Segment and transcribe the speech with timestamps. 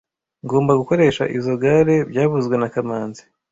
[0.45, 3.23] Ngomba gukoresha izoi gare byavuzwe na kamanzi